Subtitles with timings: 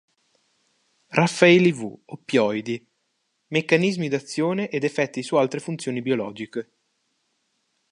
[1.11, 2.83] Raffaeli W Oppioidi:
[3.49, 6.71] meccanismi d'azione ed effetti su altre funzioni biologiche.